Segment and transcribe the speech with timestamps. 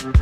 [0.00, 0.12] Welkom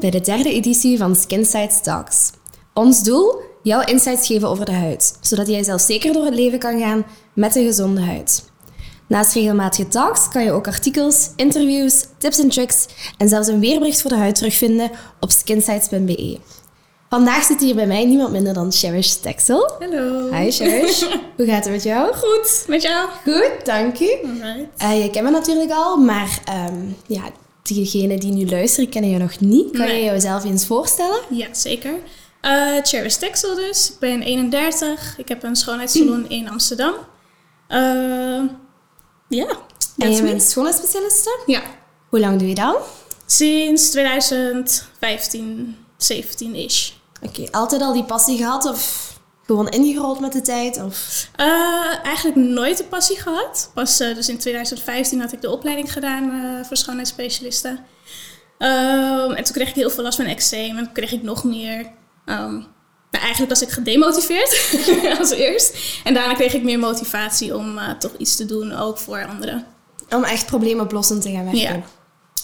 [0.00, 2.30] bij de derde editie van Skinsight Talks.
[2.74, 3.40] Ons doel?
[3.62, 7.56] Jouw insights geven over de huid, zodat jij zelfzeker door het leven kan gaan met
[7.56, 8.47] een gezonde huid.
[9.08, 12.86] Naast regelmatige talks kan je ook artikels, interviews, tips en tricks
[13.18, 16.38] en zelfs een weerbericht voor de huid terugvinden op skinsights.be.
[17.08, 19.70] Vandaag zit hier bij mij niemand minder dan Cherish Texel.
[19.78, 20.32] Hallo.
[20.32, 21.00] Hi Cherish,
[21.36, 22.14] hoe gaat het met jou?
[22.14, 23.08] Goed, met jou?
[23.24, 24.20] Goed, dank je.
[24.24, 24.68] Alright.
[24.82, 27.22] Eh, je kent me natuurlijk al, maar ehm, ja,
[27.62, 29.70] diegenen die nu luisteren kennen je nog niet.
[29.76, 30.04] Kan je Nee.
[30.04, 31.18] jezelf eens voorstellen?
[31.30, 31.92] Ja, zeker.
[32.40, 32.50] Eh
[32.82, 33.90] Cherish Texel dus.
[33.90, 35.14] Ik ben 31.
[35.18, 36.94] Ik heb een schoonheidssalon in Amsterdam.
[37.68, 38.40] Eh,
[39.28, 39.56] ja, En
[39.96, 41.38] that's je bent schoonheidsspecialiste.
[41.46, 41.62] Ja,
[42.08, 42.76] Hoe lang doe je dat?
[43.26, 46.90] sinds 2015, 17-ish.
[47.22, 49.06] Oké, altijd al die passie gehad of
[49.46, 50.82] gewoon ingerold met de tijd?
[50.82, 51.28] Of...
[51.36, 53.70] Eh, eigenlijk nooit de passie gehad.
[53.74, 57.84] Pas eh, dus in 2015 had ik de opleiding gedaan eh, voor schoonheidsspecialisten.
[58.58, 60.76] Ehm, en toen kreeg ik heel veel last van eczeem.
[60.76, 61.90] En toen kreeg ik nog meer.
[62.24, 62.60] ehm,
[63.10, 64.70] nou, eigenlijk was ik gedemotiveerd
[65.18, 65.76] als eerst.
[66.04, 69.66] En daarna kreeg ik meer motivatie om eh, toch iets te doen, ook voor anderen.
[70.10, 71.60] Om echt probleemoplossend te gaan werken.
[71.60, 71.80] Ja.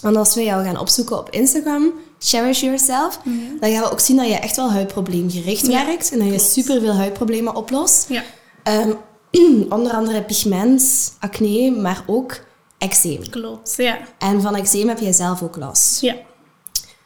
[0.01, 3.19] Want als we jou gaan opzoeken op Instagram, Cherish Yourself,
[3.61, 6.11] dan gaan we ook zien dat je echt wel huidprobleemgericht Ja, werkt.
[6.13, 6.51] En dat je klopt.
[6.51, 8.07] superveel huidproblemen oplost.
[8.09, 8.23] Ja,
[8.63, 8.91] Ehm,
[9.69, 12.41] onder andere pigment, acne, maar ook
[12.79, 13.31] eczeem.
[13.31, 13.75] klopt.
[13.77, 16.01] Ja, En van eczeem heb jij zelf ook last.
[16.01, 16.15] ja.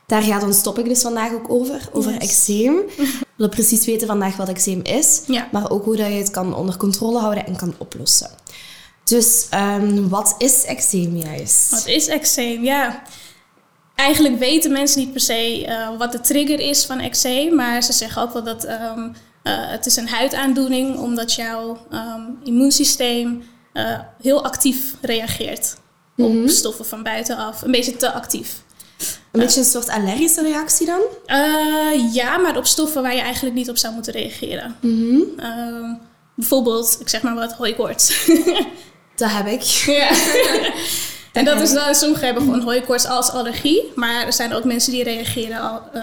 [0.07, 2.23] Daar gaat ons topic dus vandaag ook over, over Yes.
[2.23, 2.81] eczeem.
[3.39, 5.49] Willen precies weten vandaag wat eczeem is, Ja.
[5.53, 8.31] maar ook hoe dat je het kan onder controle houden en kan oplossen.
[9.05, 11.71] Dus ehm, wat is eczeem juist?
[11.71, 12.65] Wat is eczeem?
[12.65, 13.03] Ja,
[13.95, 17.55] eigenlijk weten mensen niet per se eh, wat de trigger is van eczeem.
[17.55, 19.09] Maar ze zeggen ook wel dat ehm,
[19.43, 25.77] eh, het is een huidaandoening omdat jouw ehm, immuunsysteem eh, heel actief reageert
[26.17, 27.63] op stoffen van buitenaf.
[27.63, 28.63] Een beetje te actief.
[29.39, 31.01] Een beetje een soort allergische reactie dan?
[31.27, 34.77] Eh, ja, maar op stoffen waar je eigenlijk niet op zou moeten reageren.
[35.39, 35.95] Ehm,
[36.35, 38.27] bijvoorbeeld, ik zeg maar wat, hooikoorts.
[39.17, 39.63] Dat heb ik.
[39.63, 40.11] Ja.
[41.39, 43.93] en dat is dan, sommigen hebben gewoon hooikoorts als allergie.
[43.95, 46.03] Maar er zijn ook mensen die reageren al, eh,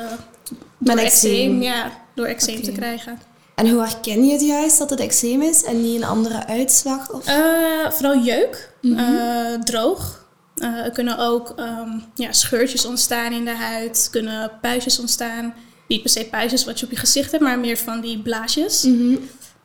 [0.78, 1.62] door Met eczeem.
[1.62, 3.20] Ja, door eczeem te krijgen.
[3.56, 7.12] En hoe herken je het juist dat het eczeem is en niet een andere uitslag?
[7.12, 7.28] Of...
[7.28, 10.25] Eh, vooral jeuk, eh, droog.
[10.56, 14.08] Eh, er kunnen ook ehm, ja, scheurtjes ontstaan in de huid.
[14.12, 15.54] Kunnen puistjes ontstaan.
[15.88, 18.84] Niet per se puistjes wat je op je gezicht hebt, maar meer van die blaasjes.
[18.84, 19.16] Mhm.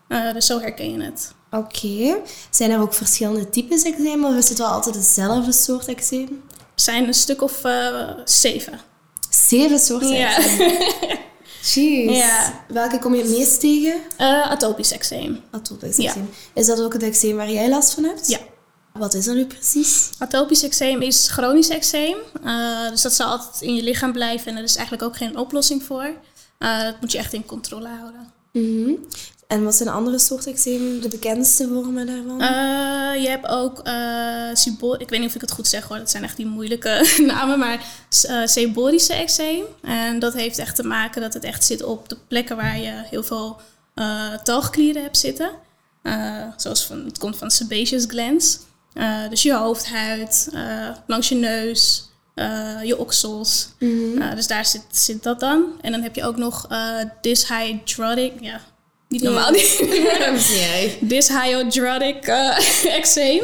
[0.08, 1.32] Eh, dus zo herken je het.
[1.50, 2.16] Oké.
[2.50, 6.42] Zijn er ook verschillende types eczeem of is het wel altijd dezelfde soort eczeem?
[6.56, 8.80] Er zijn een stuk of eh, zeven.
[9.30, 10.36] Zeven soorten Ja.
[10.36, 10.78] eczeem.
[11.74, 12.18] Jeez.
[12.18, 12.64] Ja.
[12.68, 13.94] Welke kom je het meest tegen?
[14.18, 15.40] Atopisch eczeem.
[15.50, 16.04] Atopisch Ja.
[16.08, 16.30] eczeem.
[16.54, 18.28] Is dat ook het eczeem waar jij last van hebt?
[18.28, 18.38] Ja.
[18.92, 20.10] Wat is dat nu precies?
[20.18, 22.16] Atopisch eczeem is chronisch eczeem.
[22.44, 25.36] Eh, dus dat zal altijd in je lichaam blijven en er is eigenlijk ook geen
[25.38, 26.10] oplossing voor.
[26.58, 28.32] Eh, dat moet je echt in controle houden.
[28.52, 28.92] Mhm.
[29.46, 32.40] En wat zijn andere soorten eczeem, de bekendste vormen daarvan?
[32.40, 33.82] Eh, je hebt ook
[34.52, 37.12] sebo- ik weet niet of ik het goed zeg hoor, dat zijn echt die moeilijke
[37.34, 37.84] namen, maar
[38.30, 39.64] uh, seborische eczeem.
[39.82, 43.02] En dat heeft echt te maken dat het echt zit op de plekken waar je
[43.10, 43.60] heel veel
[44.42, 45.50] talgklieren hebt zitten.
[46.56, 48.58] Zoals van, het komt van sebaceous glands.
[48.92, 53.68] Eh, dus je hoofdhuid, eh, langs je neus, eh, je oksels.
[53.78, 55.64] Eh, dus daar zit, zit dat dan.
[55.80, 56.68] En dan heb je ook nog
[57.20, 58.60] dyshydrotic, ja,
[59.08, 59.54] niet normaal.
[60.60, 60.98] jij.
[61.00, 62.26] Dyshydrotic
[62.98, 63.42] eczeem.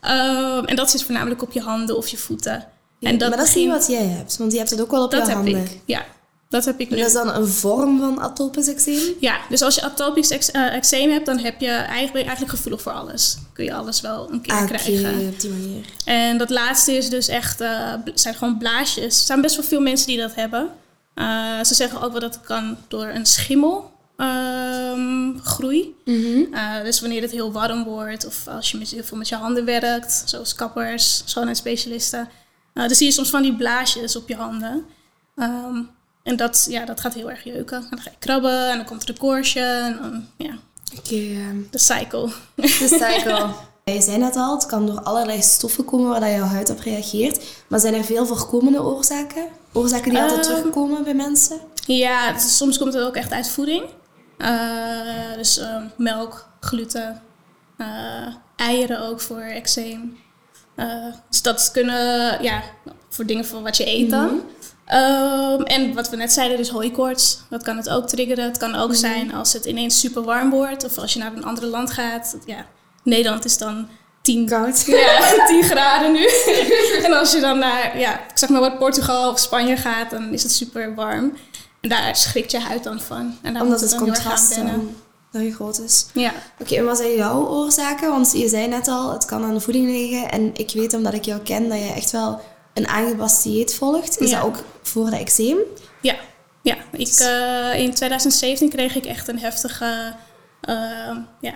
[0.00, 2.66] Ehm, en dat zit voornamelijk op je handen of je voeten.
[3.00, 5.10] en maar dat is niet wat jij hebt, want je hebt het ook wel op
[5.10, 5.62] Dat je heb handen.
[5.62, 6.04] ik, ja.
[6.54, 6.96] Dat heb ik nu.
[6.96, 9.14] Dat is dan een vorm van atopisch eczeem?
[9.20, 12.56] Ja, dus als je atopisch eh, eczeem hebt, dan heb je eigenlijk, ben je eigenlijk
[12.56, 13.36] gevoelig voor alles.
[13.52, 15.28] Kun je alles wel een keer Ah, krijgen.
[15.28, 15.84] Op die manier.
[16.04, 17.56] En dat laatste is dus echt,
[18.04, 19.18] bl- zijn gewoon blaasjes.
[19.18, 20.68] Er zijn best wel veel mensen die dat hebben.
[21.14, 25.94] Eh, ze zeggen ook wel dat het kan door een schimmel ehm, groei.
[26.52, 29.34] Eh, dus wanneer het heel warm wordt of als je met, heel veel met je
[29.36, 32.28] handen werkt, zoals kappers, schoonheidsspecialisten,
[32.74, 34.84] eh, dan zie je soms van die blaasjes op je handen.
[35.36, 35.76] Ehm,
[36.24, 37.76] en dat, ja, dat gaat heel erg jeuken.
[37.76, 39.60] En dan ga je krabben en dan komt er een koortje.
[39.60, 40.54] En dan, ja,
[41.10, 42.28] ehm, de cycle.
[42.54, 43.46] de cycle.
[43.84, 46.78] Je zei net al, het kan door allerlei stoffen komen waar dat jouw huid op
[46.80, 47.44] reageert.
[47.66, 49.46] Maar zijn er veel voorkomende oorzaken?
[49.72, 51.60] Oorzaken die altijd Ehm, terugkomen bij mensen?
[51.86, 53.84] Ja, soms komt het ook echt uit voeding.
[54.38, 57.22] Eh, dus eh, melk, gluten,
[57.76, 57.86] eh,
[58.56, 60.18] eieren ook voor eczeem.
[60.74, 62.62] Eh, dus dat kunnen, ja,
[63.08, 64.40] voor dingen voor wat je eet dan.
[64.86, 67.40] Ehm, en wat we net zeiden, dus hooikoorts.
[67.50, 68.44] Dat kan het ook triggeren.
[68.44, 70.84] Het kan ook zijn als het ineens super warm wordt.
[70.84, 72.36] Of als je naar een ander land gaat.
[72.46, 72.66] Ja,
[73.02, 73.88] Nederland is dan
[74.22, 74.84] 10, Koud.
[74.86, 76.26] ja, 10 graden nu.
[77.06, 80.32] en als je dan naar, ja, ik zeg maar wat Portugal of Spanje gaat, dan
[80.32, 81.36] is het super warm.
[81.80, 83.36] En daar schrikt je huid dan van.
[83.42, 84.56] En daar Omdat het aan contrast
[85.40, 86.06] heel groot is.
[86.12, 86.32] Ja.
[86.58, 88.10] Oké, en wat zijn jouw oorzaken?
[88.10, 90.30] Want je zei net al, het kan aan de voeding liggen.
[90.30, 92.40] En ik weet omdat ik jou ken dat je echt wel
[92.74, 94.18] een aangepast dieet volgt.
[94.20, 94.36] Is Ja.
[94.36, 95.58] dat ook voor de eczeem?
[96.00, 96.14] Ja,
[96.62, 96.76] ja.
[96.92, 100.14] Ik, eh, in 2017 kreeg ik echt een heftige
[100.60, 101.54] eh, ja,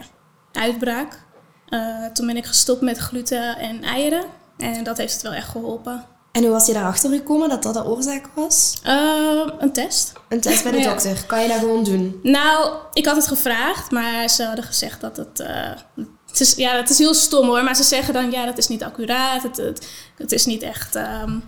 [0.53, 1.23] uitbraak.
[1.69, 4.25] Eh, toen ben ik gestopt met gluten en eieren.
[4.57, 6.05] En dat heeft het wel echt geholpen.
[6.33, 8.81] En hoe was je daarachter gekomen dat dat de oorzaak was?
[9.59, 10.13] Een test.
[10.29, 10.89] Een test bij de Ja.
[10.91, 11.25] dokter.
[11.27, 12.21] Kan je dat gewoon doen?
[12.23, 15.39] Nou, ik had het gevraagd, maar ze hadden gezegd dat het...
[15.95, 16.09] het
[16.41, 18.31] is, ja, het is heel stom hoor, maar ze zeggen dan...
[18.31, 20.95] Ja, dat is niet accuraat, het, het, het is niet echt...
[20.95, 21.39] ehm,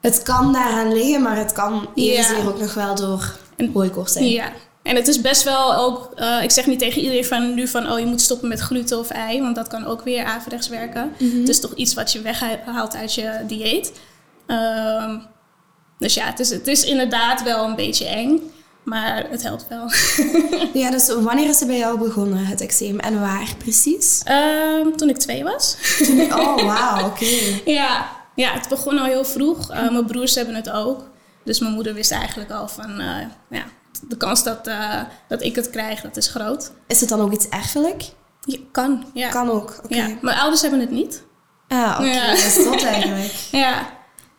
[0.00, 2.24] Het kan daaraan liggen, maar het kan Ja.
[2.46, 3.36] ook nog wel door
[3.72, 4.28] hooikoorts zijn.
[4.28, 4.52] Ja,
[4.82, 7.90] en het is best wel ook, eh, ik zeg niet tegen iedereen van nu van,
[7.92, 11.12] oh je moet stoppen met gluten of ei, want dat kan ook weer averechts werken.
[11.18, 13.92] Het is toch iets wat je weghaalt uit je dieet.
[14.46, 15.18] Ehm,
[15.98, 18.40] dus ja, het is, het is inderdaad wel een beetje eng,
[18.82, 19.90] maar het helpt wel.
[20.82, 22.98] Ja, dus wanneer is het bij jou begonnen, het eczeem?
[22.98, 24.20] En waar precies?
[24.24, 25.76] Ehm, toen ik twee was.
[26.30, 27.26] Oh, wauw, oké.
[27.64, 29.70] ja, ja, het begon al heel vroeg.
[29.70, 31.10] Eh, mijn broers hebben het ook.
[31.44, 33.64] Dus mijn moeder wist eigenlijk al van, eh, ja,
[34.08, 36.72] de kans dat, eh, dat ik het krijg, dat is groot.
[36.86, 38.02] Is het dan ook iets erfelijk?
[38.44, 39.28] Ja, kan, ja.
[39.28, 39.94] Kan ook, oké.
[39.94, 41.22] Ja, mijn ouders hebben het niet.
[41.68, 42.26] Ah, oké, Ja.
[42.26, 43.32] dat is dat eigenlijk.
[43.50, 43.86] Ja,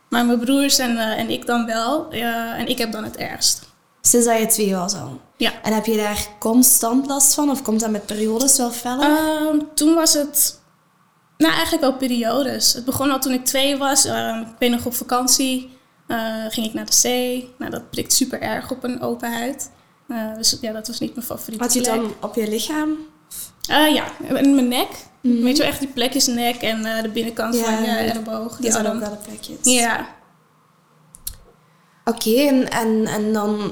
[0.09, 2.11] maar mijn broers en, en ik dan wel.
[2.11, 3.71] En ik heb dan het ergst.
[4.07, 5.21] Sinds dat je twee was al.
[5.37, 5.51] Ja.
[5.61, 7.49] En heb je daar constant last van?
[7.49, 9.17] Of komt dat met periodes wel feller?
[9.17, 10.59] Ehm, toen was het,
[11.37, 12.73] nou eigenlijk wel periodes.
[12.73, 14.05] Het begon al toen ik twee was.
[14.05, 15.77] Ehm, ik ben nog op vakantie.
[16.07, 16.17] Eh,
[16.49, 17.53] ging ik naar de zee.
[17.57, 19.71] Nou, dat prikt super erg op een open huid.
[20.07, 22.97] Eh, dus ja, dat was niet mijn favoriete Had je het dan op je lichaam?
[23.69, 24.89] Eh, ja, in mijn nek.
[25.21, 27.63] Weet je wel, echt die plekjes nek en de binnenkant Mhm.
[27.63, 28.57] Ja, van je elleboog.
[28.57, 28.95] Die zijn arm.
[28.95, 29.57] ook wel de plekjes.
[29.61, 30.07] Ja,
[32.05, 33.71] Oké, en, en, en dan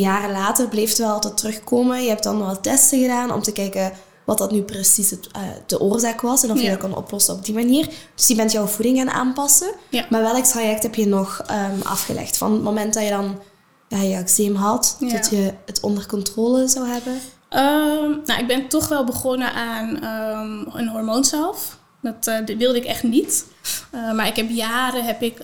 [0.00, 2.02] jaren later bleef het wel altijd terugkomen.
[2.02, 3.92] Je hebt dan wel testen gedaan om te kijken
[4.24, 6.42] wat dat nu precies het, eh, de oorzaak was.
[6.42, 7.88] En of je dat kan oplossen op die manier.
[8.14, 9.72] Dus je bent jouw voeding gaan aanpassen.
[9.88, 10.06] Ja.
[10.10, 12.36] Maar welk traject heb je nog ehm, afgelegd?
[12.36, 13.40] Van het moment dat je dan
[13.88, 15.20] ja, je eczeem had, Ja.
[15.20, 17.20] tot je het onder controle zou hebben?
[17.48, 21.78] Ehm, nou, ik ben toch wel begonnen aan ehm, een hormoonsalf.
[22.02, 23.44] Dat eh, dit wilde ik echt niet.
[23.90, 25.40] Eh, maar ik heb jaren heb ik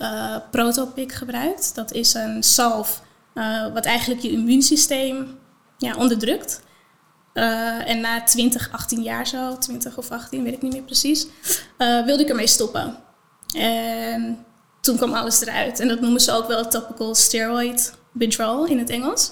[0.51, 1.75] Protopic gebruikt.
[1.75, 3.01] Dat is een salf
[3.33, 5.37] eh, wat eigenlijk je immuunsysteem
[5.77, 6.61] ja, onderdrukt.
[7.33, 11.27] Eh, en na 20, 18 jaar zo, 20 of 18, weet ik niet meer precies,
[11.77, 12.97] eh, wilde ik ermee stoppen.
[13.55, 14.45] En
[14.81, 15.79] toen kwam alles eruit.
[15.79, 19.31] En dat noemen ze ook wel topical steroid withdrawal in het Engels.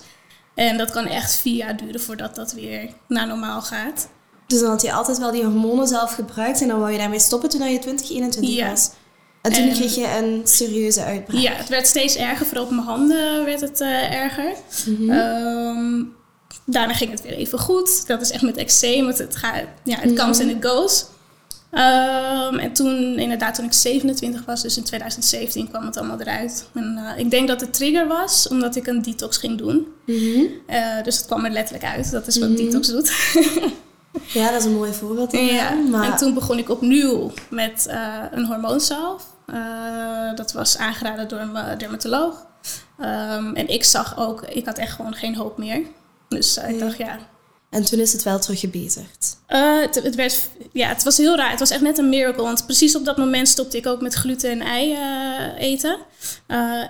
[0.56, 4.10] En dat kan echt vier jaar duren voordat dat weer naar normaal gaat.
[4.48, 7.20] Dus dan had je altijd wel die hormonen zelf gebruikt en dan wou je daarmee
[7.20, 8.70] stoppen toen je 20, 21 Ja.
[8.70, 8.90] was.
[9.42, 11.42] En toen En- kreeg je een serieuze uitbraak.
[11.42, 12.46] Ja, het werd steeds erger.
[12.46, 14.54] Vooral op mijn handen werd het eh, erger.
[14.86, 15.10] Mhm.
[15.12, 16.04] Ehm,
[16.66, 18.08] daarna ging het weer even goed.
[18.08, 19.08] Dat is echt met eczeem.
[19.08, 20.50] Het, het, gaat, ja, het comes Mhm.
[20.50, 21.06] and it goes.
[21.72, 26.66] Ehm, en toen, inderdaad, toen ik 27 was, dus in 2017, kwam het allemaal eruit.
[26.74, 29.88] En eh, ik denk dat de trigger was omdat ik een detox ging doen.
[30.06, 30.42] Mhm.
[30.68, 32.12] Eh, dus het kwam er letterlijk uit.
[32.12, 33.12] Dat is wat detox doet.
[34.26, 35.32] Ja, dat is een mooi voorbeeld.
[35.32, 39.26] Ja, inderdaad, Maar en toen begon ik opnieuw met eh, een hormoonsalf.
[39.46, 42.46] Eh, dat was aangeraden door een dermatoloog.
[43.00, 45.82] Ehm, en ik zag ook, ik had echt gewoon geen hoop meer.
[46.28, 47.18] Dus eh, ik dacht, ja.
[47.70, 49.38] En toen is het wel teruggebeterd.
[49.48, 51.50] Het, het, werd, ja, het was heel raar.
[51.50, 52.44] Het was echt net een miracle.
[52.44, 54.98] Want precies op dat moment stopte ik ook met gluten en ei
[55.58, 55.98] eten.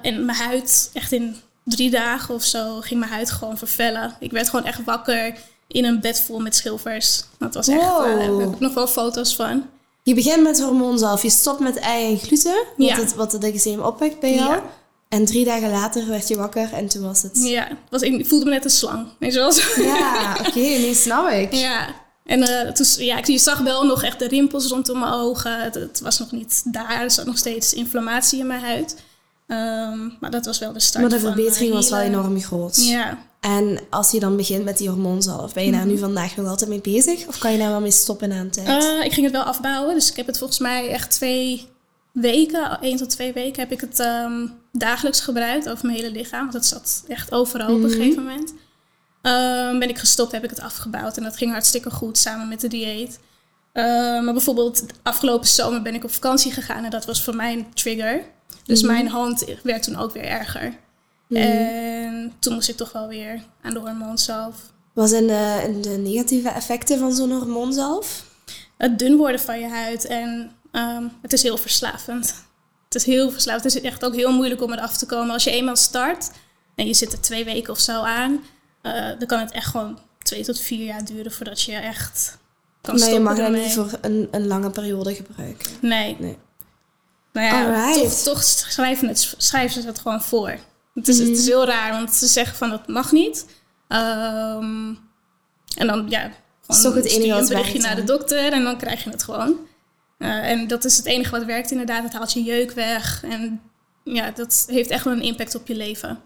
[0.02, 4.16] En mijn huid, echt in drie dagen of zo, ging mijn huid gewoon vervellen.
[4.20, 5.34] Ik werd gewoon echt wakker
[5.68, 7.24] in een bed vol met schilfers.
[7.40, 8.06] Dat was echt, Wow.
[8.06, 9.66] eh, daar heb ik nog wel foto's van.
[10.04, 12.96] Je begint met hormoonzalf, je stopt met ei en gluten, wat, Ja.
[12.96, 14.50] het, wat het eczeem opwekt bij jou.
[14.50, 14.64] Ja.
[15.10, 17.40] En drie dagen later werd je wakker en toen was het...
[17.44, 19.08] Ja, het was, ik voelde me net een slang.
[19.20, 19.52] Weet je wel?
[19.52, 19.82] zo.
[19.82, 21.54] Ja, oké, nee, snap ik.
[21.54, 21.88] Ja.
[22.26, 25.62] En eh, toen, ja, ik- je zag wel nog echt de rimpels rondom mijn ogen.
[25.64, 27.02] Het, het was nog niet daar.
[27.02, 28.96] Er zat nog steeds inflammatie in mijn huid.
[29.48, 32.42] Ehm, maar dat was wel de start Maar de van, eh, verbetering was wel enorm
[32.42, 32.76] groot.
[32.86, 33.18] Ja.
[33.40, 36.70] En als je dan begint met die hormoonzalf, ben je daar nu vandaag nog altijd
[36.70, 37.28] mee bezig?
[37.28, 38.68] Of kan je daar wel mee stoppen na een tijd?
[38.68, 39.94] Eh, ik ging het wel afbouwen.
[39.94, 41.68] Dus ik heb het volgens mij echt twee
[42.12, 46.42] weken, één tot twee weken, heb ik het ehm, dagelijks gebruikt over mijn hele lichaam.
[46.42, 48.54] Want het zat echt overal op een gegeven moment.
[49.22, 51.18] Ehm, ben ik gestopt, heb ik het afgebouwd.
[51.18, 53.20] En dat ging hartstikke goed samen met de dieet.
[53.74, 56.84] Ehm, maar bijvoorbeeld afgelopen zomer ben ik op vakantie gegaan.
[56.84, 58.22] En dat was voor mij een trigger.
[58.66, 60.74] Dus mijn hand werd toen ook weer erger.
[62.28, 64.56] En toen moest ik toch wel weer aan de hormoonzalf.
[64.94, 68.24] Wat zijn de, de negatieve effecten van zo'n hormoonzalf?
[68.78, 72.36] Het dun worden van je huid en ehm, het is heel verslavend.
[72.84, 73.64] Het is heel verslavend.
[73.64, 75.34] Het is echt ook heel moeilijk om eraf te komen.
[75.34, 76.32] Als je eenmaal start
[76.76, 78.44] en je zit er twee weken of zo aan,
[78.82, 82.38] eh, dan kan het echt gewoon twee tot vier jaar duren voordat je echt
[82.82, 85.72] kan Maar je mag dat niet voor een, een lange periode gebruiken.
[85.82, 86.16] Nee.
[86.20, 86.38] Nee.
[87.34, 90.58] Nou ja, toch schrijven, het, schrijven ze het gewoon voor.
[90.98, 93.46] Het is, het is heel raar, want ze zeggen van dat mag niet.
[93.88, 94.94] Ehm,
[95.78, 96.32] en dan ja,
[96.68, 99.10] toch het stuur je enige wat een berichtje naar de dokter en dan krijg je
[99.10, 99.56] het gewoon.
[100.18, 102.04] Eh, en dat is het enige wat werkt inderdaad.
[102.04, 103.24] Het haalt je jeuk weg.
[103.24, 103.62] En
[104.04, 106.22] ja, dat heeft echt wel een impact op je leven.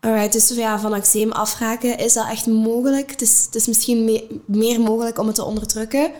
[0.00, 3.10] Alright, dus ja, van eczeem afraken, is dat echt mogelijk?
[3.10, 6.10] Het is, het is misschien me- meer mogelijk om het te onderdrukken.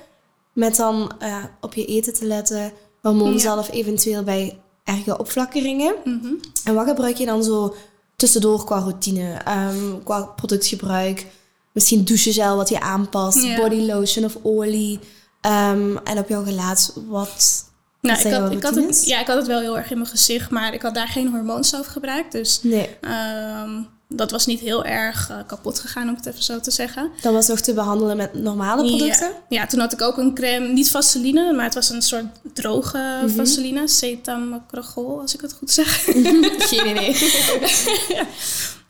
[0.52, 5.94] Met dan eh, op je eten te letten, hormoonzalf eventueel bij erge opflakkeringen.
[6.04, 6.34] Mhm.
[6.64, 7.74] En wat gebruik je dan zo
[8.16, 9.32] tussendoor qua routine?
[9.32, 11.26] Ehm, qua productgebruik?
[11.72, 14.98] Misschien douchegel wat je aanpast, body lotion of olie.
[15.40, 17.64] Ehm, en op jouw gelaat, wat
[18.00, 20.08] Nou, ik had, ik, had het, ja, ik had het wel heel erg in mijn
[20.08, 22.32] gezicht, maar ik had daar geen hormoonzalf gebruikt.
[22.32, 26.60] Dus Nee, ehm, dat was niet heel erg eh, kapot gegaan, om het even zo
[26.60, 27.10] te zeggen.
[27.22, 29.26] dat was nog te behandelen met normale producten?
[29.28, 29.60] Ja.
[29.60, 33.18] ja, toen had ik ook een crème, niet vaseline, maar het was een soort droge
[33.22, 33.28] Mhm.
[33.34, 36.04] vaseline, cetamacrogol, als ik het goed zeg.
[36.70, 37.16] Geen idee.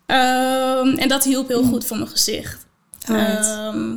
[0.06, 2.66] Ehm, en dat hielp heel goed voor mijn gezicht.
[3.06, 3.97] Ehm,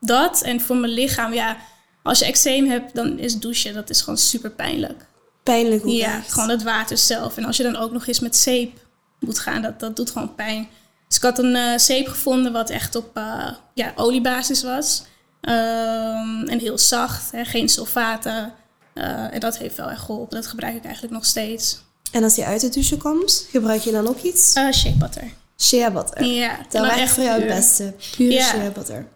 [0.00, 1.56] dat en voor mijn lichaam, ja,
[2.02, 5.06] als je eczeem hebt, dan is douchen, dat is gewoon super pijnlijk.
[5.42, 6.32] Pijnlijk ook Ja, echt.
[6.32, 7.36] gewoon het water zelf.
[7.36, 8.85] En als je dan ook nog eens met zeep
[9.26, 10.68] moet gaan, dat, dat doet gewoon pijn.
[11.08, 15.04] Dus ik had een eh, zeep gevonden wat echt op eh, ja, oliebasis was.
[15.40, 18.52] Ehm, en heel zacht, hè, geen sulfaten.
[18.94, 20.36] Eh, en dat heeft wel echt geholpen.
[20.36, 21.80] Dat gebruik ik eigenlijk nog steeds.
[22.12, 24.52] En als je uit de douche komt, gebruik je dan ook iets?
[24.72, 25.32] Shea butter.
[25.60, 26.24] Shea butter.
[26.24, 27.94] Ja, Dat werkt echt voor jou het beste.
[28.16, 28.42] Pure Ja.
[28.44, 29.06] shea butter.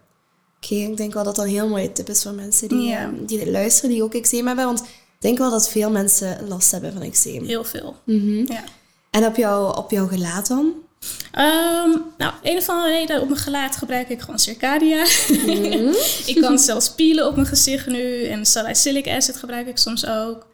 [0.63, 2.99] Oké, ik denk wel dat dat een heel mooie tip is voor mensen die, Ja.
[3.01, 4.65] ehm, die luisteren, die ook eczeem hebben.
[4.65, 4.87] Want ik
[5.19, 7.45] denk wel dat veel mensen last hebben van eczeem.
[7.45, 7.95] Heel veel.
[8.05, 8.51] Mhm.
[8.51, 8.63] Ja.
[9.11, 10.73] En op, jou, op jouw gelaat dan?
[11.31, 15.03] Ehm, nou, een of andere reden op mijn gelaat gebruik ik gewoon Circadia.
[16.33, 18.23] ik kan zelfs pielen op mijn gezicht nu.
[18.23, 20.47] En salicylic acid gebruik ik soms ook.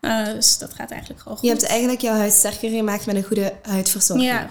[0.00, 1.46] Eh, dus dat gaat eigenlijk gewoon goed.
[1.46, 4.28] Je hebt eigenlijk jouw huid sterker gemaakt met een goede huidverzorging.
[4.30, 4.50] Ja.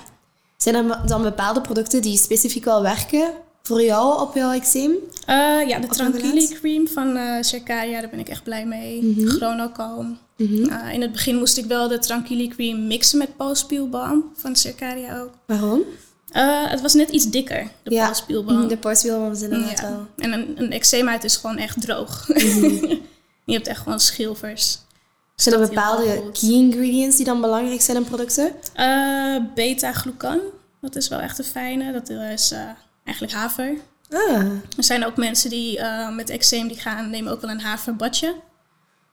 [0.57, 3.33] Zijn er dan bepaalde producten die specifiek wel werken
[3.67, 4.91] voor jou op jouw eczeem?
[5.25, 5.35] Eh,
[5.67, 6.53] ja, de gelaat?
[6.59, 9.15] cream van eh Circadia, daar ben ik echt blij mee.
[9.27, 10.17] Chronocalm.
[10.37, 15.19] Eh, in het begin moest ik wel de Tranquilli cream mixen met postspielbalm van Circadia
[15.21, 15.31] ook.
[15.45, 15.81] Waarom?
[16.69, 18.07] Het was net iets dikker, de ja,
[18.67, 19.89] de postwielbalm is inderdaad Ja.
[19.89, 20.07] wel.
[20.17, 22.27] En een, een eczeemhuid is gewoon echt droog.
[22.27, 22.63] Mhm.
[23.45, 24.79] je hebt echt gewoon schilfers.
[25.35, 28.51] Zijn er bepaalde key ingredients die dan belangrijk zijn in producten?
[29.55, 30.39] Beta-glucan,
[30.81, 31.91] dat is wel echt een fijne.
[31.93, 32.53] Dat is
[33.07, 33.73] eigenlijk haver.
[34.11, 34.39] Ah,
[34.77, 38.35] Er zijn ook mensen die eh, met eczeem die gaan nemen ook wel een haverbadje.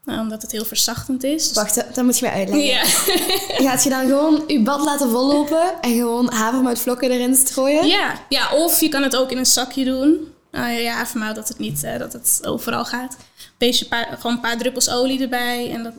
[0.05, 1.53] Nou, omdat het heel verzachtend is.
[1.53, 2.67] Wacht, dat- dat moet je mij uitleggen.
[2.67, 2.85] ja.
[3.71, 7.87] Gaat je dan gewoon je bad laten vollopen en gewoon havermoutvlokken erin strooien?
[7.87, 8.15] ja.
[8.29, 10.33] ja, of je kan het ook in een zakje doen.
[10.53, 13.17] Uh, ja, havermout dat het niet eh, dat het overal gaat.
[13.59, 15.95] Beetje paar, gewoon een paar druppels olie erbij en dat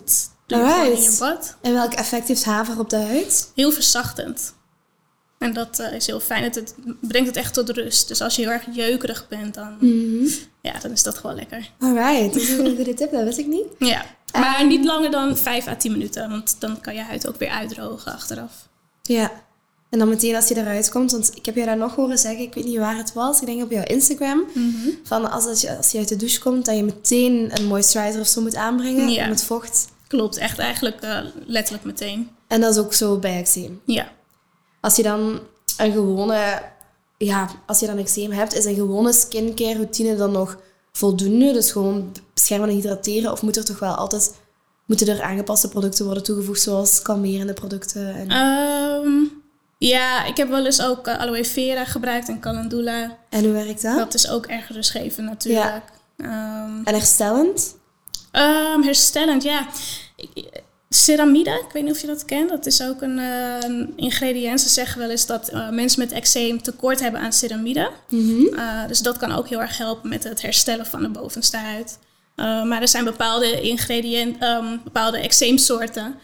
[0.48, 1.56] doe je gewoon in je bad.
[1.62, 3.52] En welk effect heeft haver op de huid?
[3.56, 4.54] Heel verzachtend.
[5.46, 6.44] En dat eh, is heel fijn.
[6.44, 8.08] Het, het brengt het echt tot rust.
[8.08, 9.78] Dus als je heel erg jeukerig bent, dan,
[10.62, 11.72] ja, dan is dat gewoon lekker.
[11.80, 13.66] Alright, dat is een goede tip, dat wist ik niet.
[13.92, 16.30] Ja, maar niet langer dan 5 à 10 minuten.
[16.30, 18.68] Want dan kan je huid ook weer uitdrogen achteraf.
[19.02, 19.32] Ja.
[19.90, 22.42] En dan meteen als je eruit komt, want ik heb je daar nog horen zeggen,
[22.44, 24.44] ik weet niet waar het was, ik denk op jouw Instagram,
[25.04, 28.28] van als, je, als je uit de douche komt, dat je meteen een moisturizer of
[28.28, 29.24] zo moet aanbrengen Ja.
[29.24, 29.88] om het vocht.
[30.08, 32.30] Klopt, echt eigenlijk eh, letterlijk meteen.
[32.48, 33.82] En dat is ook zo bij eczeem.
[33.86, 34.12] Ja.
[34.86, 35.40] Als je dan
[35.78, 36.62] een gewone,
[37.18, 40.58] ja, als je dan eczeem hebt, is een gewone skincare routine dan nog
[40.92, 41.54] voldoende?
[41.54, 43.32] Dus gewoon beschermen en hydrateren?
[43.32, 44.34] Of moet er toch wel altijd,
[44.86, 48.16] moeten er aangepaste producten worden toegevoegd, zoals kalmerende producten?
[48.16, 49.12] En, Ehm,
[49.78, 53.18] ja, ik heb wel eens ook eh, aloe vera gebruikt en calendula.
[53.30, 53.98] en hoe werkt dat?
[53.98, 55.84] Dat is ook erg rustgevend natuurlijk.
[56.18, 57.76] Ehm, En herstellend?
[58.32, 59.68] Ehm, herstellend, ja.
[60.16, 60.64] Ik-
[60.96, 62.50] Ceramide, ik weet niet of je dat kent.
[62.50, 64.62] Dat is ook een, eh, een ingrediënt.
[64.62, 67.92] Ze zeggen wel eens dat eh, mensen met eczeem tekort hebben aan ceramide.
[68.56, 72.00] Eh, dus dat kan ook heel erg helpen met het herstellen van de bovenste huid.
[72.36, 76.16] Maar er zijn bepaalde ingrediënten, ehm, bepaalde eczeemsoorten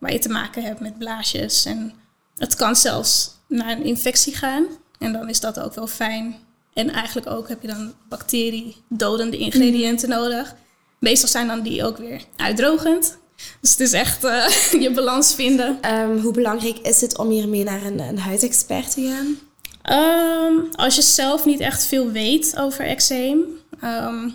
[0.00, 1.64] waar je te maken hebt met blaasjes.
[1.64, 1.92] En
[2.36, 4.66] het kan zelfs naar een infectie gaan.
[4.98, 6.36] En dan is dat ook wel fijn.
[6.74, 10.54] En eigenlijk ook heb je dan bacteriedodende ingrediënten nodig.
[10.98, 13.18] Meestal zijn dan die ook weer uitdrogend.
[13.60, 14.48] Dus het is echt eh,
[14.82, 15.78] je balans vinden.
[15.80, 19.38] Ehm, hoe belangrijk is het om hiermee naar een, een huidexpert te gaan?
[19.82, 23.40] Ehm, als je zelf niet echt veel weet over eczeem.
[23.80, 24.28] ehm,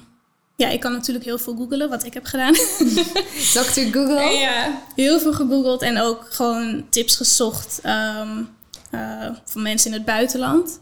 [0.55, 2.53] ja, ik kan natuurlijk heel veel googlen, wat ik heb gedaan.
[3.53, 3.81] Dr.
[3.91, 4.37] Google?
[4.39, 8.29] Ja, heel veel gegoogeld en ook gewoon tips gezocht eh,
[9.45, 10.79] van mensen in het buitenland.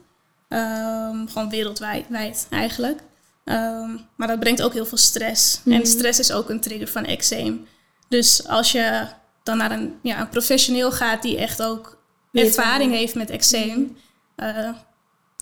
[1.29, 2.99] Gewoon wereldwijd wijd eigenlijk.
[4.15, 5.59] Maar dat brengt ook heel veel stress.
[5.65, 7.67] En stress is ook een trigger van eczeem.
[8.09, 9.07] Dus als je
[9.43, 11.97] dan naar een, ja, een professioneel gaat die echt ook
[12.31, 13.97] ervaring heeft met eczeem...
[14.35, 14.47] eh,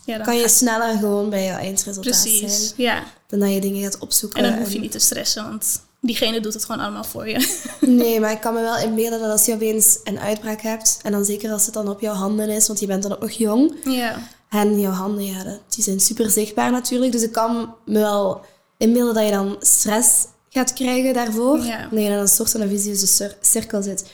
[0.05, 2.73] ja, dan Kan je gaat- sneller gewoon bij jouw eindresultaat Precies, zijn.
[2.81, 3.03] ja.
[3.27, 4.43] Dan dat je dingen gaat opzoeken.
[4.43, 7.63] En dan hoef je niet te stressen, want diegene doet het gewoon allemaal voor je.
[7.79, 10.99] Nee, maar ik kan me wel inbeelden dat als je opeens een uitbraak hebt...
[11.03, 13.19] en dan zeker als het dan op jouw handen is, want je bent dan ook
[13.21, 13.75] nog jong...
[13.83, 14.19] ja.
[14.49, 17.11] En jouw handen, ja, die zijn super zichtbaar natuurlijk.
[17.11, 18.41] Dus ik kan me wel
[18.77, 21.57] inbeelden dat je dan stress gaat krijgen daarvoor.
[21.65, 21.87] Ja.
[21.91, 24.05] Dat je dan een soort van een visieuze cir- cirkel zit.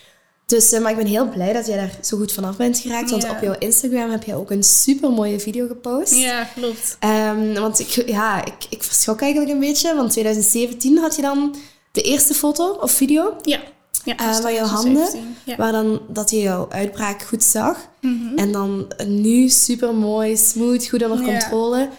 [0.45, 3.09] Dus, eh, maar ik ben heel blij dat jij daar zo goed vanaf bent geraakt.
[3.09, 3.31] Want Ja.
[3.31, 6.15] op jouw Instagram heb je ook een super mooie video gepost.
[6.15, 6.97] ja, klopt.
[6.99, 9.95] Ehm, want ik, ja, ik, ik verschok eigenlijk een beetje.
[9.95, 11.55] Want 2017 had je dan
[11.91, 13.35] de eerste foto of video.
[13.41, 13.59] Ja.
[14.03, 15.35] ja eh, dus van jouw 2017, handen.
[15.43, 15.55] Ja.
[15.55, 17.77] Waar dan dat je jouw uitbraak goed zag.
[18.01, 18.37] Mhm.
[18.37, 21.25] En dan nu super mooi, smooth, goed onder Ja.
[21.39, 21.89] controle.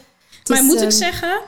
[0.42, 1.40] Dus, maar moet ik ehm, zeggen,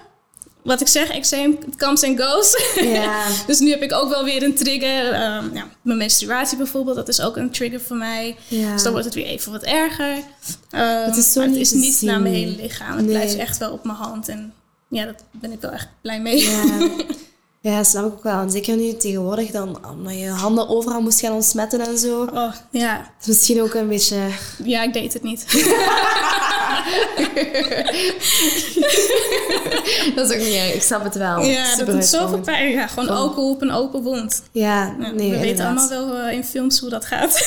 [0.64, 2.74] wat ik zeg, it comes and goes.
[2.80, 3.26] Ja.
[3.46, 5.12] dus nu heb ik ook wel weer een trigger.
[5.12, 8.36] Ehm, ja, mijn menstruatie bijvoorbeeld, dat is ook een trigger voor mij.
[8.48, 8.72] Ja.
[8.72, 10.16] Dus dan wordt het weer even wat erger.
[10.70, 12.96] Ehm, Het is zo maar het niet is te niet naar mijn hele lichaam.
[12.96, 13.14] Het Nee.
[13.14, 14.28] blijft echt wel op mijn hand.
[14.28, 14.52] En
[14.88, 16.40] ja, daar ben ik wel echt blij mee.
[16.50, 16.88] Ja.
[17.70, 18.40] ja, snap ik ook wel.
[18.40, 22.28] En zeker nu tegenwoordig dan, omdat je je handen overal moest gaan ontsmetten en zo.
[22.34, 23.10] Oh, ja.
[23.20, 24.16] is misschien ook een beetje...
[24.64, 25.44] ja, ik deed het niet.
[30.14, 30.74] Dat is ook niet erg.
[30.74, 31.44] Ik snap het wel.
[31.44, 32.70] ja, Super dat doet zoveel pijn.
[32.70, 33.16] Ja, gewoon Oh.
[33.16, 34.42] alcohol op een open wond.
[34.52, 37.42] Ja, nee, we weten allemaal wel eh, in films hoe dat gaat.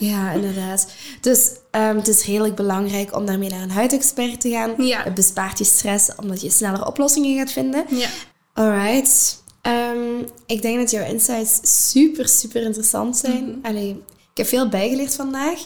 [0.00, 0.86] Ja, inderdaad.
[1.20, 4.74] Dus ehm, het is redelijk belangrijk om daarmee naar een huidexpert te gaan.
[4.86, 5.02] Ja.
[5.02, 7.84] Het bespaart je stress, omdat je sneller oplossingen gaat vinden.
[7.88, 8.08] ja.
[8.52, 9.42] Alright.
[9.62, 11.60] Ehm, ik denk dat jouw insights
[11.90, 13.44] super, super interessant zijn.
[13.44, 13.66] Mhm.
[13.66, 13.88] Allee,
[14.30, 15.58] ik heb veel bijgeleerd vandaag.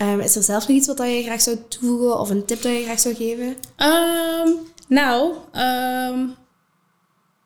[0.00, 2.72] Ehm, is er zelf nog iets wat je graag zou toevoegen of een tip dat
[2.72, 3.56] je graag zou geven?
[3.76, 4.48] Ehm,
[4.88, 6.18] nou, ehm,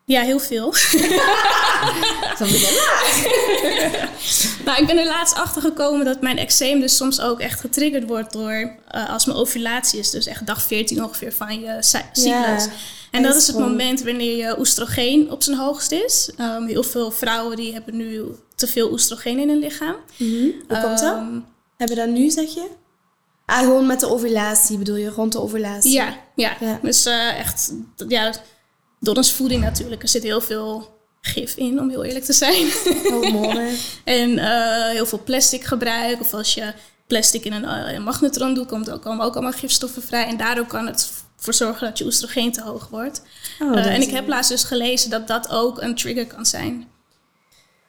[0.04, 0.74] ja, heel veel.
[4.64, 8.06] Nou, ik ben er laatst achter gekomen dat mijn eczeem dus soms ook echt getriggerd
[8.06, 11.98] wordt door eh, als mijn ovulatie is, dus echt dag 14 ongeveer van je cy-
[12.12, 12.64] cyclus.
[13.10, 16.30] En dat is het moment wanneer je oestrogeen op zijn hoogst is.
[16.66, 18.22] Heel veel vrouwen die hebben nu
[18.54, 19.96] te veel oestrogeen in hun lichaam.
[20.68, 21.16] Hoe komt dat?
[21.76, 22.70] Hebben we dat nu, zeg je?
[23.46, 25.92] Ah, gewoon met de ovulatie, bedoel je, rond de ovulatie?
[25.92, 26.56] Ja, ja.
[26.60, 26.78] Ja.
[26.82, 27.72] dus eh, echt,
[28.08, 28.32] ja,
[29.00, 30.02] door ons voeding natuurlijk.
[30.02, 32.66] Er zit heel veel gif in, om heel eerlijk te zijn.
[33.02, 33.76] Hormonen.
[34.04, 36.20] en eh, heel veel plastic gebruik.
[36.20, 36.72] Of als je
[37.06, 40.26] plastic in een, eh, magnetron doet, komt ook, komen ook allemaal gifstoffen vrij.
[40.26, 43.22] En daardoor kan het voor zorgen dat je oestrogeen te hoog wordt.
[43.58, 46.88] Oh, en ik heb laatst dus gelezen dat dat ook een trigger kan zijn.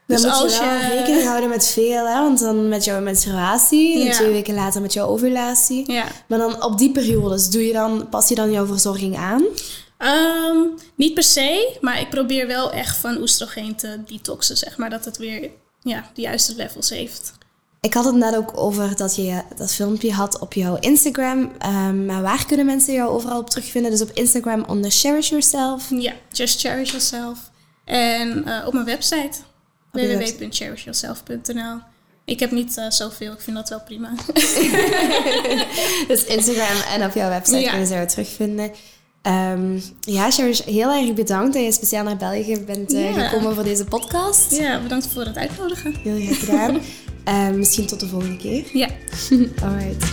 [0.08, 2.22] Dan Dus moet als je wel je- rekening houden met veel, hè?
[2.22, 5.92] want dan met jouw menstruatie en twee weken later met jouw ovulatie.
[5.92, 6.06] Ja.
[6.28, 9.44] Maar dan op die periodes, doe je dan, pas je dan jouw verzorging aan?
[9.98, 10.58] Ehm,
[10.96, 14.90] niet per se, maar ik probeer wel echt van oestrogeen te detoxen, zeg maar.
[14.90, 15.50] Dat het weer
[15.82, 17.32] ja, de juiste levels heeft.
[17.82, 21.52] Ik had het net ook over dat je dat filmpje had op jouw Instagram.
[21.60, 23.92] Ehm, maar waar kunnen mensen jou overal op terugvinden?
[23.92, 25.88] Dus op Instagram onder Cherish Yourself.
[25.90, 27.40] Ja, Just Cherish Yourself.
[27.86, 29.38] En eh, op mijn website.
[29.96, 31.80] www.cherishyourself.nl.
[32.26, 34.14] Ik heb niet eh, zoveel, ik vind dat wel prima.
[36.08, 37.70] Dus Instagram en op jouw website Ja.
[37.70, 38.72] kunnen ze jou terugvinden.
[39.22, 43.28] Ehm, ja, Cherish, heel erg bedankt dat je speciaal naar België bent eh, Ja.
[43.28, 44.56] gekomen voor deze podcast.
[44.56, 45.96] ja, bedankt voor het uitnodigen.
[45.96, 46.82] Heel graag gedaan.
[47.24, 48.64] Ehm, misschien tot de volgende keer.
[48.74, 48.88] Ja.
[49.64, 50.06] Alright.